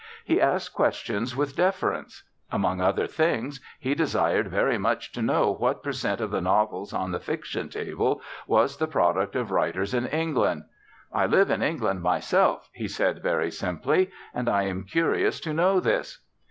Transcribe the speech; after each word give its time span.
He 0.25 0.41
asked 0.41 0.73
questions 0.73 1.35
with 1.35 1.55
deference. 1.55 2.23
Among 2.51 2.81
other 2.81 3.05
things, 3.05 3.61
he 3.79 3.93
desired 3.93 4.47
very 4.47 4.79
much 4.79 5.11
to 5.11 5.21
know 5.21 5.51
what 5.53 5.83
per 5.83 5.91
cent. 5.91 6.19
of 6.19 6.31
the 6.31 6.41
novels 6.41 6.91
on 6.91 7.11
the 7.11 7.19
fiction 7.19 7.69
table 7.69 8.19
was 8.47 8.77
the 8.77 8.87
product 8.87 9.35
of 9.35 9.51
writers 9.51 9.93
in 9.93 10.07
England. 10.07 10.63
"I 11.13 11.27
live 11.27 11.51
in 11.51 11.61
England 11.61 12.01
myself," 12.01 12.67
he 12.73 12.87
said, 12.87 13.21
very 13.21 13.51
simply, 13.51 14.09
"and 14.33 14.49
I 14.49 14.63
am 14.63 14.85
curious 14.85 15.39
to 15.41 15.53
know 15.53 15.79
this." 15.79 16.25